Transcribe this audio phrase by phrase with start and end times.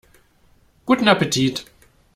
[0.87, 1.63] Guten Appetit!